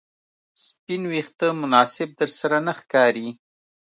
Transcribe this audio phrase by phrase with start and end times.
[0.65, 3.29] سپین ویښته مناسب درسره نه ښکاري